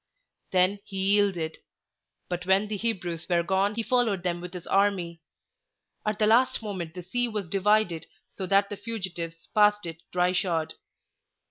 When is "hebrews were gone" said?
2.77-3.75